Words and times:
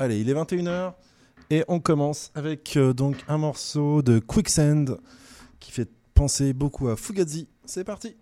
Allez, 0.00 0.18
il 0.18 0.28
est 0.28 0.34
21h 0.34 0.94
et 1.48 1.62
on 1.68 1.78
commence 1.78 2.32
avec 2.34 2.76
euh, 2.76 2.92
donc 2.92 3.14
un 3.28 3.38
morceau 3.38 4.02
de 4.02 4.18
Quicksand 4.18 4.98
qui 5.60 5.70
fait 5.70 5.88
penser 6.12 6.52
beaucoup 6.52 6.88
à 6.88 6.96
Fugazi. 6.96 7.46
C'est 7.64 7.84
parti. 7.84 8.16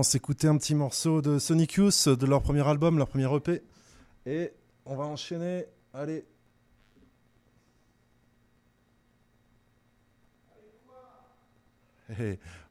on 0.00 0.02
s'écoutait 0.02 0.48
un 0.48 0.56
petit 0.56 0.74
morceau 0.74 1.20
de 1.20 1.38
Sonic 1.38 1.74
Youth, 1.74 2.08
de 2.08 2.24
leur 2.24 2.40
premier 2.40 2.66
album, 2.66 2.96
leur 2.96 3.06
premier 3.06 3.30
EP. 3.36 3.62
Et 4.24 4.50
on 4.86 4.96
va 4.96 5.04
enchaîner. 5.04 5.66
Allez. 5.92 6.24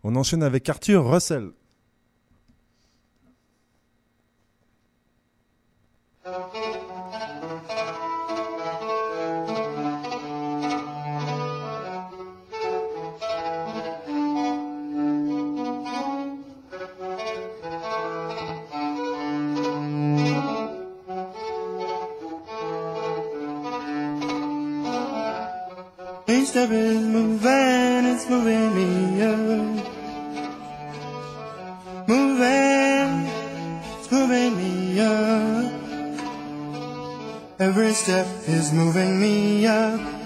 On 0.04 0.16
enchaîne 0.16 0.42
avec 0.42 0.68
Arthur 0.70 1.08
Russell. 1.08 1.52
step 26.50 26.72
is 26.72 27.06
moving, 27.06 28.06
it's 28.12 28.28
moving 28.28 28.74
me 28.74 29.22
up. 29.22 29.86
Moving, 32.08 33.30
it's 34.00 34.12
moving 34.12 34.58
me 34.58 35.00
up. 35.00 35.72
Every 37.60 37.94
step 37.94 38.26
is 38.48 38.74
moving 38.74 39.22
me 39.22 39.68
up. 39.68 40.19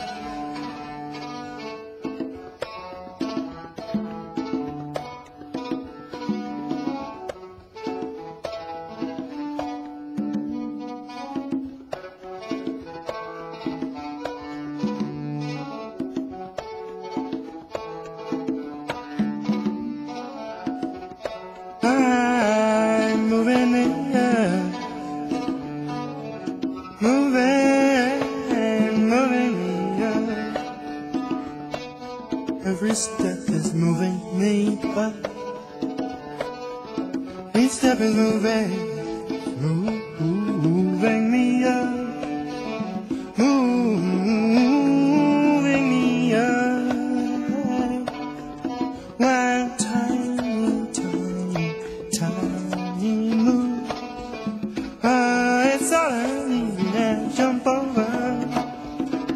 darling, 56.10 56.76
now 56.94 57.30
jump 57.34 57.66
over. 57.66 58.04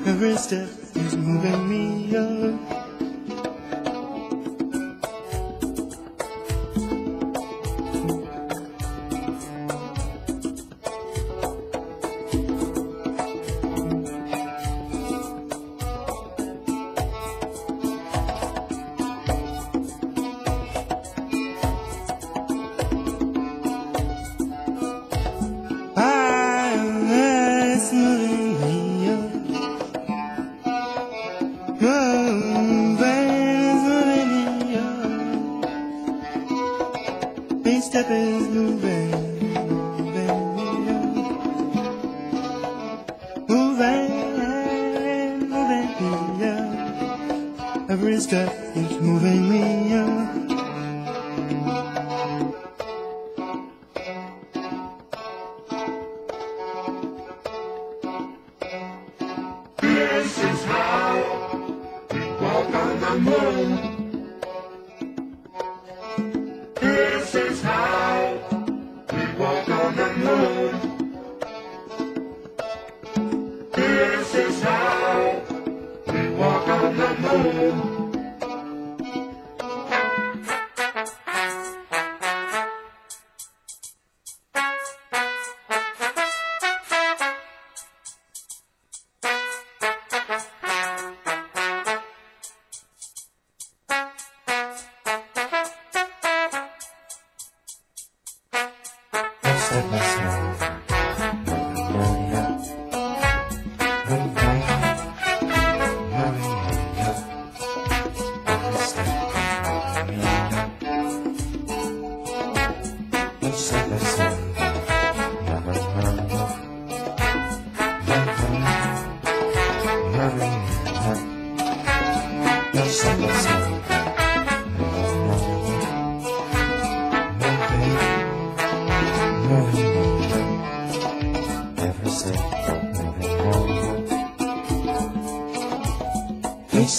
Her 0.05 0.35
step 0.35 0.69
is 0.95 1.15
moving 1.15 1.69
me 1.69 2.15
along. 2.15 2.76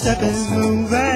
step 0.08 0.22
is 0.22 0.50
moving. 0.50 1.07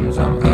I'm 0.00 0.49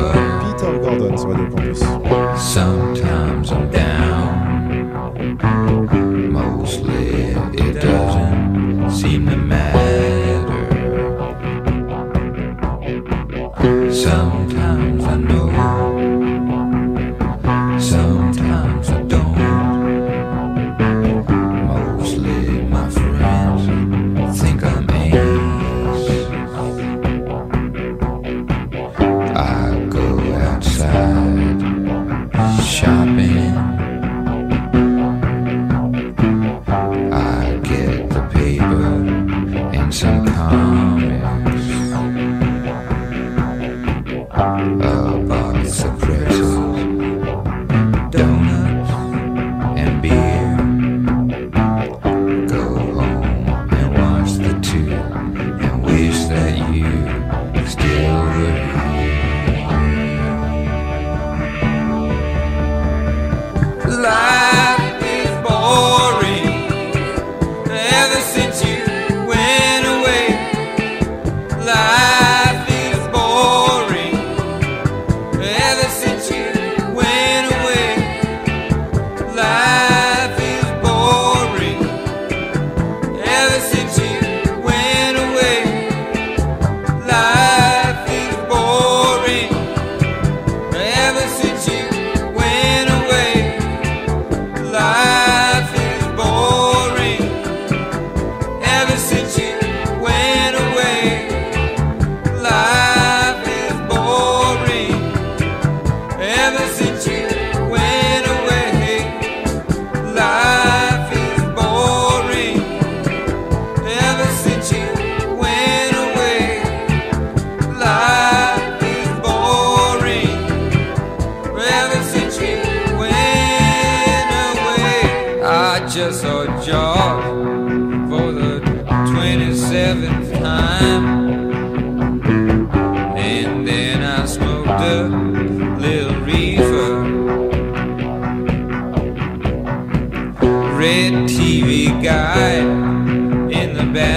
bad. 143.93 144.16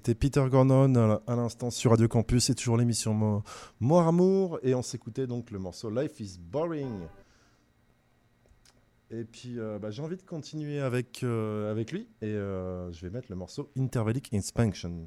C'était 0.00 0.14
Peter 0.14 0.42
Gordon 0.50 0.94
à 0.94 1.22
à 1.26 1.36
l'instant 1.36 1.70
sur 1.70 1.90
Radio 1.90 2.08
Campus. 2.08 2.44
C'est 2.46 2.54
toujours 2.54 2.78
l'émission 2.78 3.12
Mo- 3.12 3.42
More 3.80 4.06
Amour. 4.08 4.58
Et 4.62 4.74
on 4.74 4.80
s'écoutait 4.82 5.26
donc 5.26 5.50
le 5.50 5.58
morceau 5.58 5.90
Life 5.90 6.18
is 6.20 6.38
Boring. 6.40 7.02
Et 9.10 9.24
puis, 9.24 9.58
euh, 9.58 9.78
bah, 9.78 9.90
j'ai 9.90 10.00
envie 10.02 10.16
de 10.16 10.22
continuer 10.22 10.80
avec, 10.80 11.22
euh, 11.22 11.70
avec 11.70 11.92
lui. 11.92 12.08
Et 12.22 12.26
euh, 12.28 12.90
je 12.92 13.04
vais 13.04 13.10
mettre 13.10 13.26
le 13.28 13.36
morceau 13.36 13.70
Intervalic 13.76 14.32
Inspection. 14.32 15.06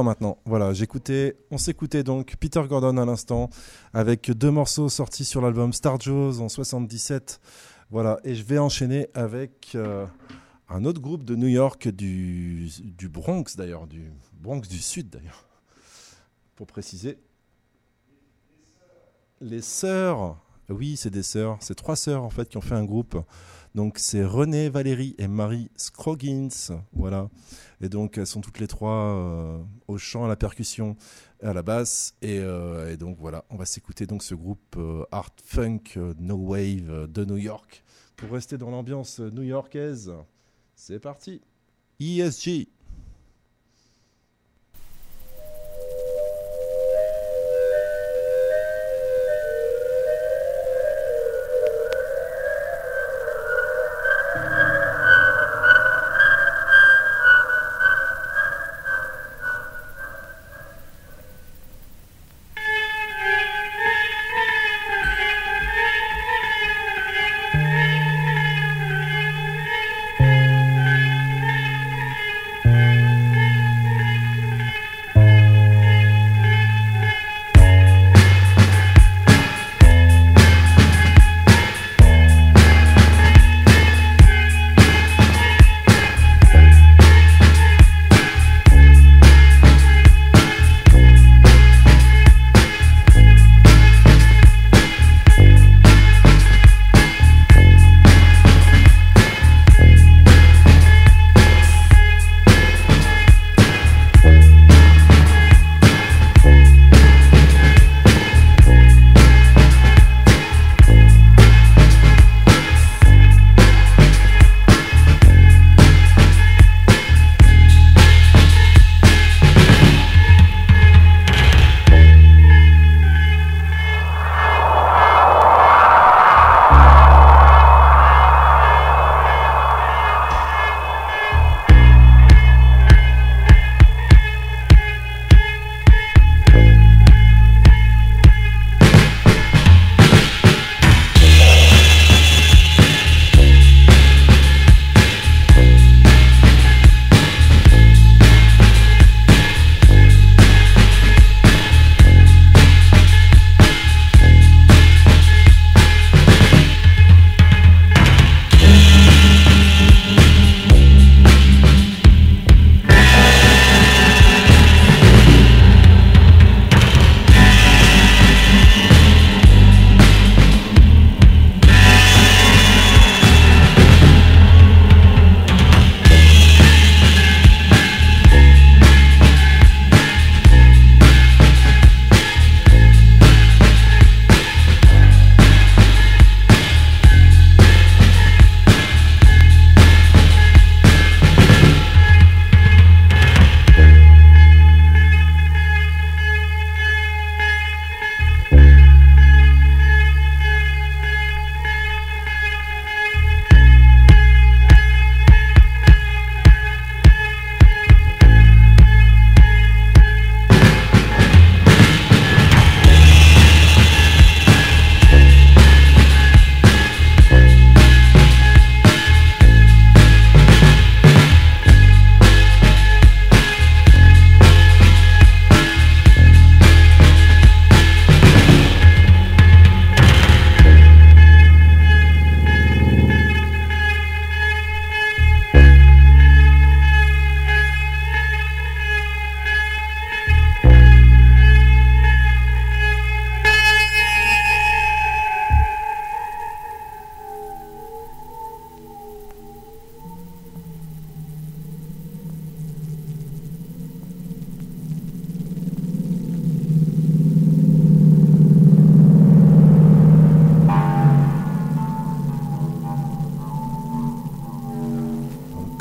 Maintenant. 0.00 0.38
Voilà, 0.46 0.72
j'écoutais, 0.72 1.36
on 1.50 1.58
s'écoutait 1.58 2.02
donc 2.02 2.36
Peter 2.40 2.62
Gordon 2.66 2.96
à 2.96 3.04
l'instant 3.04 3.50
avec 3.92 4.30
deux 4.30 4.50
morceaux 4.50 4.88
sortis 4.88 5.26
sur 5.26 5.42
l'album 5.42 5.74
Star 5.74 6.00
Joe's 6.00 6.40
en 6.40 6.48
77. 6.48 7.40
Voilà, 7.90 8.18
et 8.24 8.34
je 8.34 8.42
vais 8.42 8.58
enchaîner 8.58 9.08
avec 9.12 9.72
euh, 9.74 10.06
un 10.70 10.86
autre 10.86 11.02
groupe 11.02 11.24
de 11.24 11.36
New 11.36 11.48
York 11.48 11.88
du, 11.88 12.70
du 12.80 13.10
Bronx 13.10 13.44
d'ailleurs, 13.56 13.86
du 13.86 14.10
Bronx 14.32 14.62
du 14.62 14.78
Sud 14.78 15.10
d'ailleurs, 15.10 15.44
pour 16.56 16.66
préciser. 16.66 17.18
Les 19.42 19.60
sœurs, 19.60 20.38
oui, 20.70 20.96
c'est 20.96 21.10
des 21.10 21.22
sœurs, 21.22 21.58
c'est 21.60 21.74
trois 21.74 21.96
sœurs 21.96 22.22
en 22.22 22.30
fait 22.30 22.48
qui 22.48 22.56
ont 22.56 22.62
fait 22.62 22.74
un 22.74 22.84
groupe. 22.84 23.18
Donc 23.74 23.98
c'est 23.98 24.24
René, 24.24 24.68
Valérie 24.68 25.14
et 25.18 25.28
Marie 25.28 25.70
Scroggins, 25.76 26.48
voilà. 26.92 27.30
Et 27.80 27.88
donc 27.88 28.18
elles 28.18 28.26
sont 28.26 28.42
toutes 28.42 28.58
les 28.58 28.68
trois 28.68 29.16
euh, 29.16 29.58
au 29.88 29.96
chant, 29.96 30.24
à 30.24 30.28
la 30.28 30.36
percussion, 30.36 30.96
à 31.42 31.54
la 31.54 31.62
basse. 31.62 32.14
Et, 32.20 32.38
euh, 32.38 32.96
donc 32.96 33.16
voilà, 33.18 33.44
on 33.48 33.56
va 33.56 33.64
s'écouter 33.64 34.06
donc 34.06 34.22
ce 34.22 34.34
groupe 34.34 34.76
euh, 34.76 35.04
art 35.10 35.30
funk 35.42 35.96
no 36.18 36.36
wave 36.36 37.10
de 37.10 37.24
New 37.24 37.38
York 37.38 37.82
pour 38.16 38.30
rester 38.30 38.58
dans 38.58 38.70
l'ambiance 38.70 39.20
new-yorkaise. 39.20 40.12
C'est 40.74 41.00
parti. 41.00 41.40
ESG. 41.98 42.68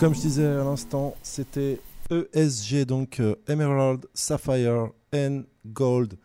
Comme 0.02 0.16
je 0.16 0.22
disais 0.22 0.48
à 0.48 0.64
l'instant, 0.64 1.16
c'était 1.22 1.80
ESG, 2.10 2.86
donc 2.88 3.20
euh, 3.20 3.36
Emerald, 3.48 4.08
Sapphire 4.16 4.90
and 5.14 5.44
Gold. 5.68 6.18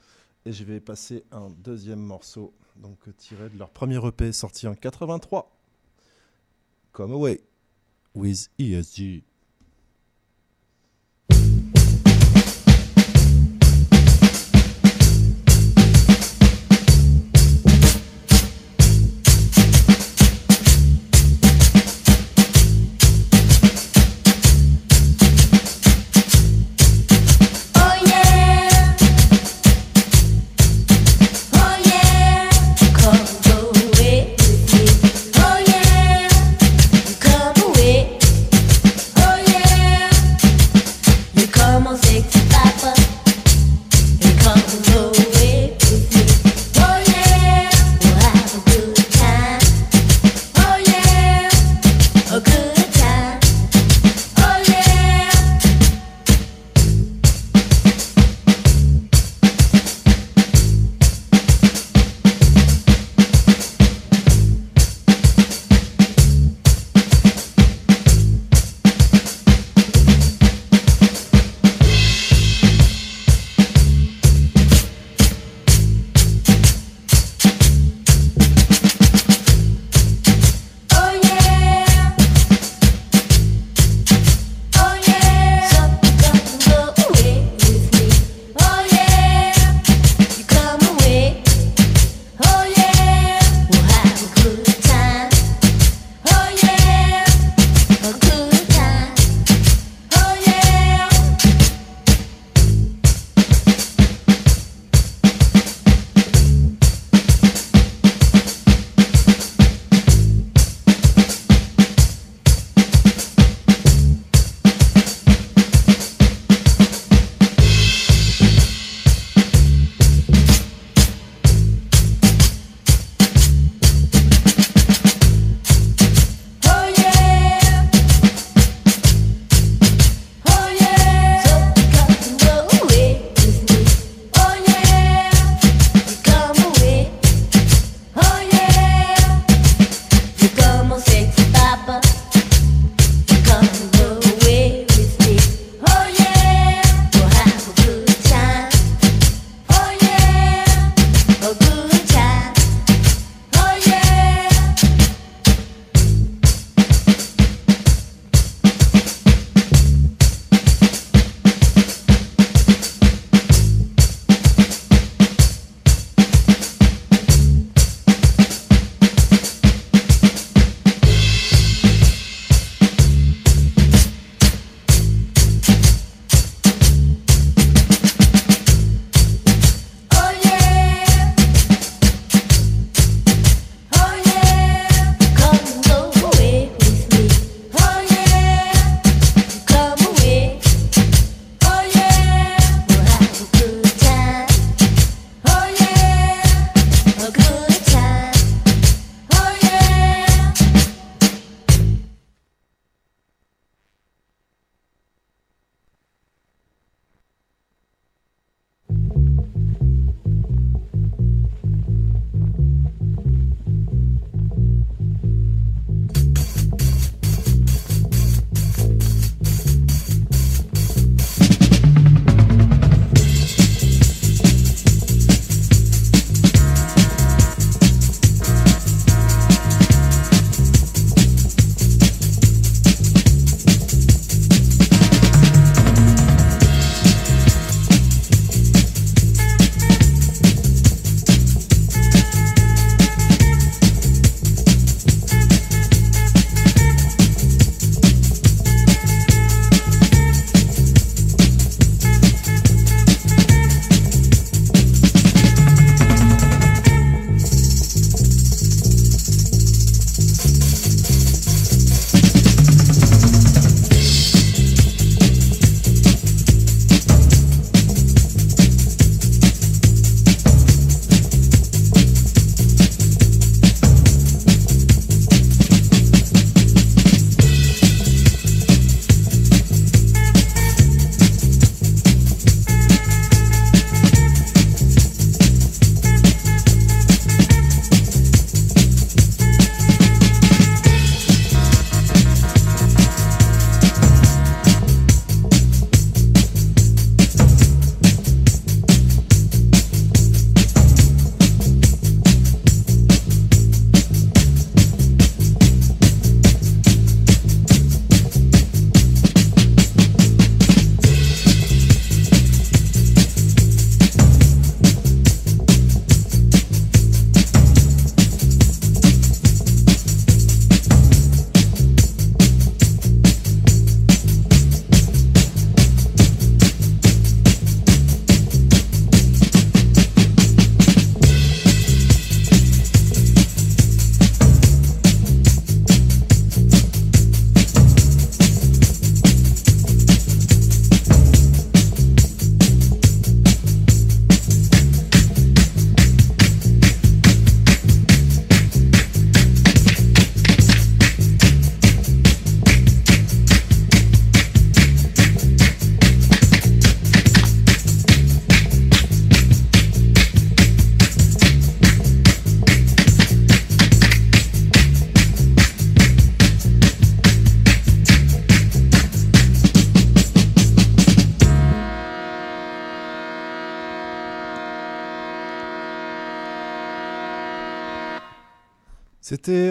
Et 0.46 0.52
je 0.54 0.64
vais 0.64 0.80
passer 0.80 1.24
un 1.30 1.50
deuxième 1.50 1.98
morceau, 2.00 2.54
donc 2.76 2.96
tiré 3.18 3.50
de 3.50 3.58
leur 3.58 3.68
premier 3.68 4.00
EP 4.02 4.32
sorti 4.32 4.66
en 4.66 4.74
83. 4.74 5.54
Come 6.92 7.12
Away 7.12 7.42
with 8.14 8.48
ESG. 8.58 9.22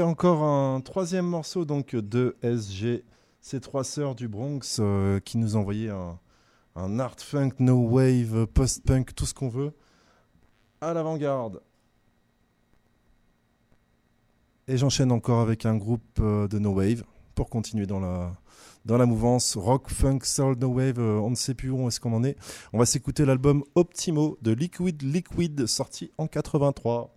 Encore 0.06 0.44
un 0.44 0.82
troisième 0.82 1.26
morceau 1.26 1.66
donc 1.66 1.96
de 1.96 2.36
SG, 2.42 3.04
ces 3.42 3.60
trois 3.60 3.84
sœurs 3.84 4.16
du 4.16 4.28
Bronx 4.28 4.78
euh, 4.80 5.20
qui 5.20 5.38
nous 5.38 5.56
envoyaient 5.56 5.90
un, 5.90 6.20
un 6.76 7.00
art 7.00 7.20
funk, 7.20 7.52
no 7.60 7.76
wave, 7.76 8.48
post-punk, 8.48 9.14
tout 9.16 9.26
ce 9.26 9.34
qu'on 9.34 9.50
veut, 9.50 9.74
à 10.82 10.94
l'avant-garde. 10.94 11.62
Et 14.68 14.78
j'enchaîne 14.78 15.12
encore 15.12 15.42
avec 15.42 15.66
un 15.66 15.76
groupe 15.76 16.20
euh, 16.20 16.48
de 16.48 16.58
no 16.60 16.72
wave 16.72 17.04
pour 17.36 17.50
continuer 17.50 17.86
dans 17.86 18.00
la 18.00 18.32
dans 18.86 18.98
la 18.98 19.08
mouvance 19.08 19.58
rock, 19.58 19.90
funk, 19.90 20.20
soul, 20.24 20.58
no 20.60 20.68
wave. 20.68 21.00
euh, 21.00 21.20
on 21.20 21.32
ne 21.32 21.36
sait 21.36 21.56
plus 21.56 21.72
où 21.72 21.88
est-ce 21.88 22.00
qu'on 22.00 22.14
en 22.14 22.24
est. 22.24 22.38
On 22.72 22.78
va 22.78 22.86
s'écouter 22.86 23.26
l'album 23.26 23.64
Optimo 23.74 24.38
de 24.42 24.52
Liquid 24.52 25.02
Liquid 25.02 25.66
sorti 25.66 26.12
en 26.20 26.28
83. 26.28 27.15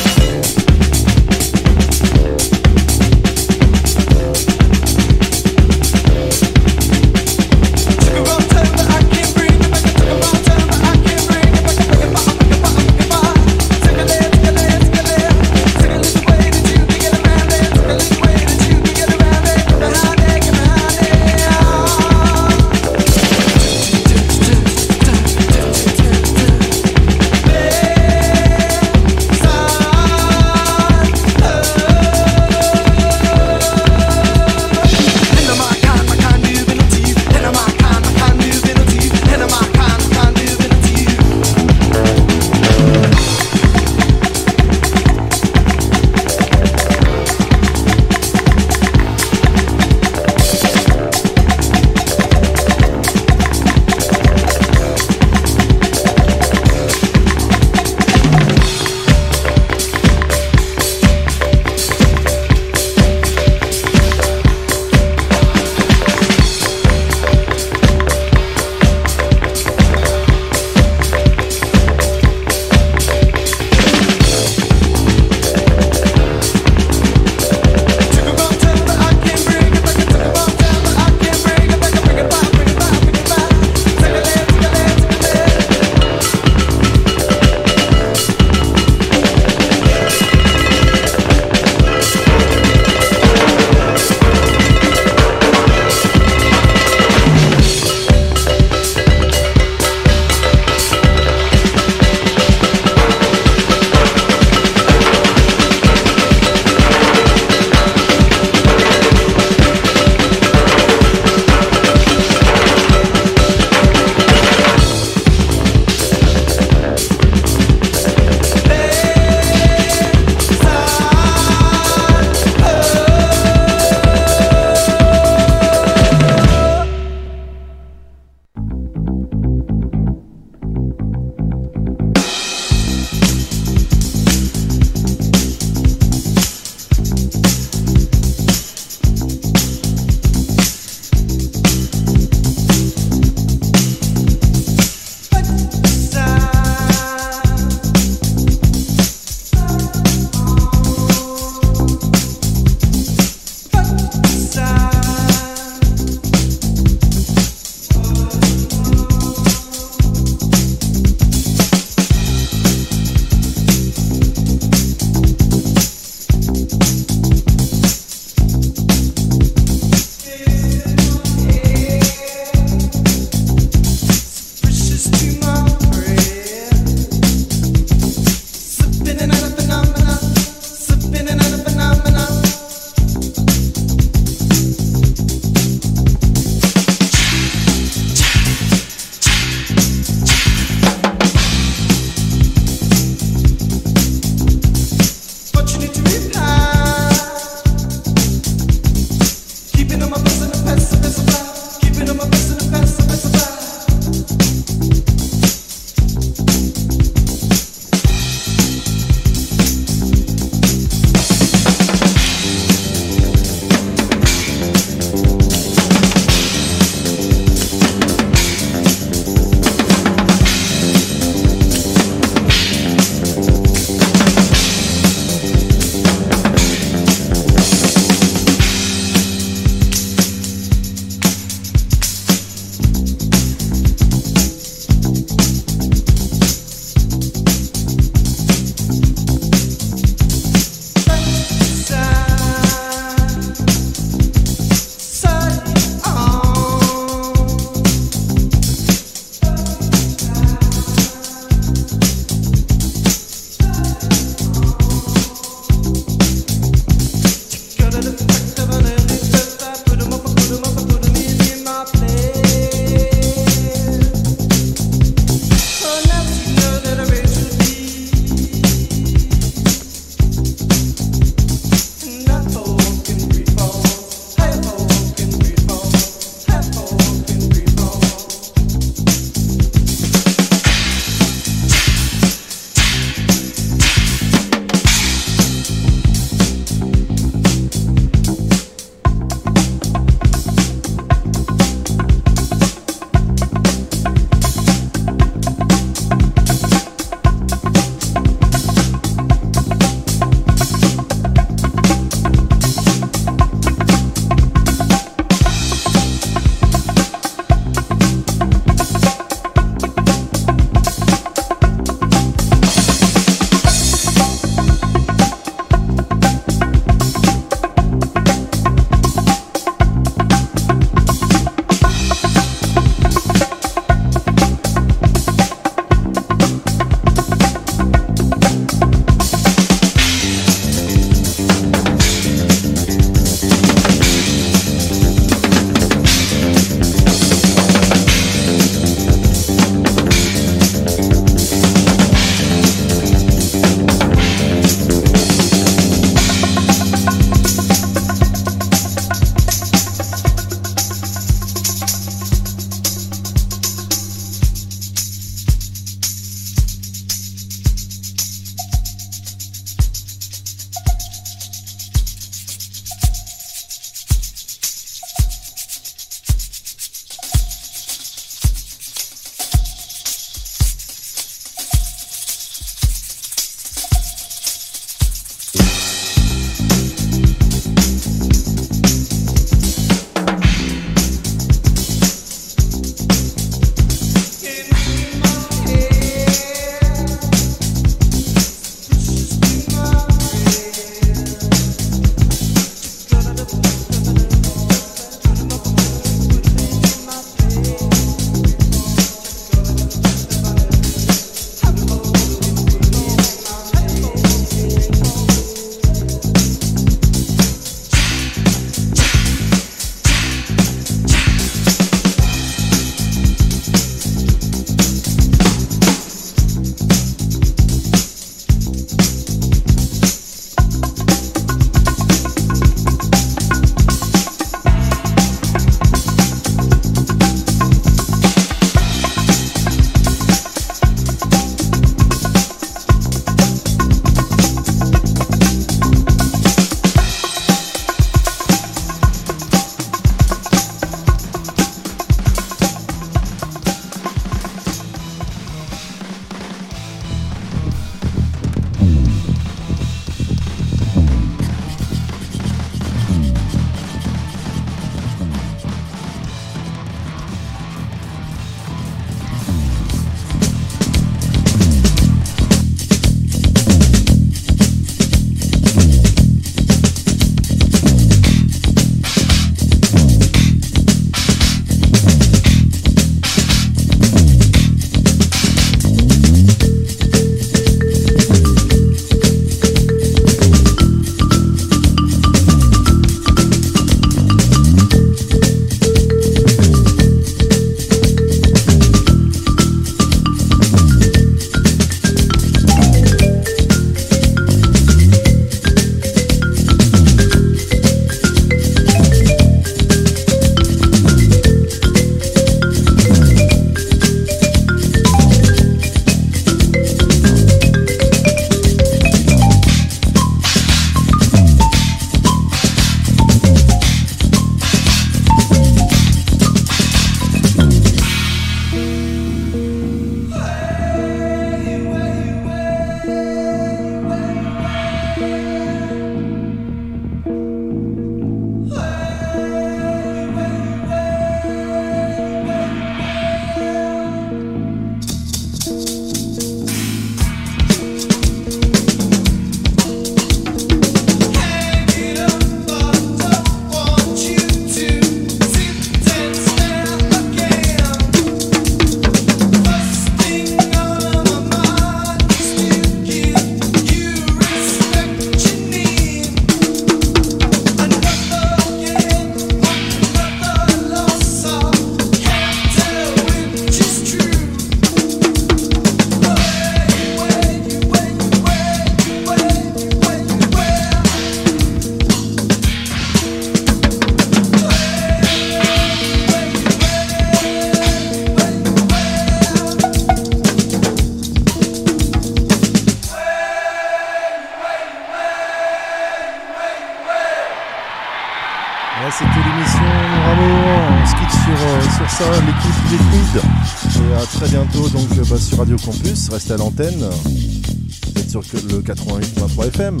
Restez 596.32 596.54
à 596.54 596.56
l'antenne. 596.56 597.10
Vous 597.26 598.18
êtes 598.18 598.30
sur 598.30 598.40
le 598.40 598.80
88.3 598.80 599.66
FM. 599.66 600.00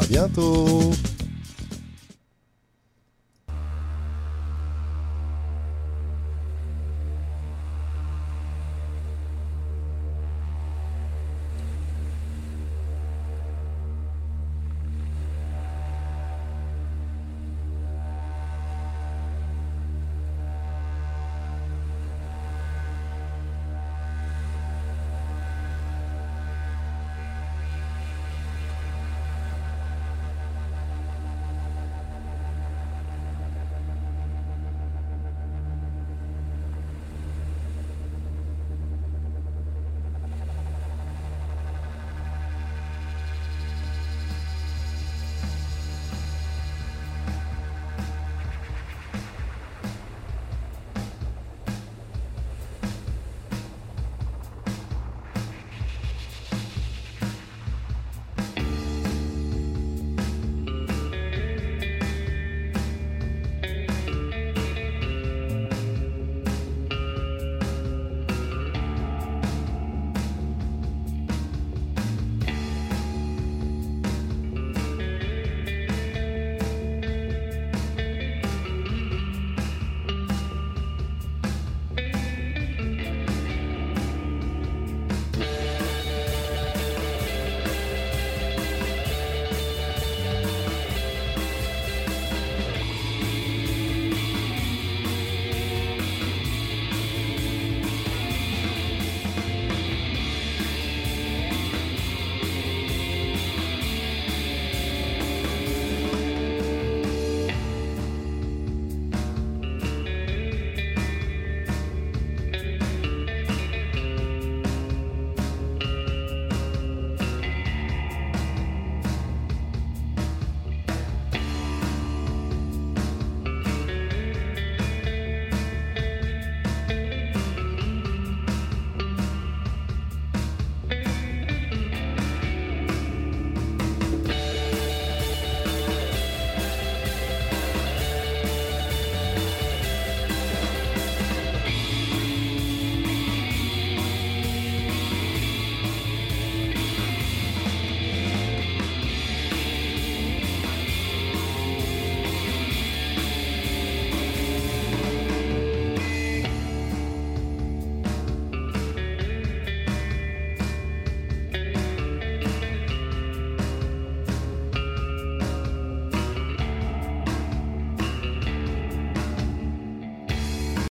À 0.00 0.04
bientôt. 0.06 0.92